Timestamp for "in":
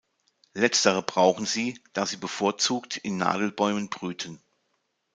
2.97-3.17